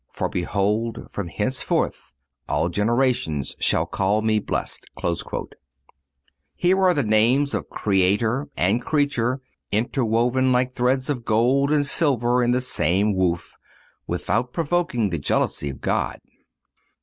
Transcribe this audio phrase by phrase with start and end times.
[0.11, 2.11] For, behold from henceforth
[2.49, 5.51] all generations shall call me blessed."(258)
[6.55, 9.41] Here are the names of Creator and creature
[9.71, 13.53] interwoven like threads of gold and silver in the same woof,
[14.07, 16.17] without provoking the jealousy of God.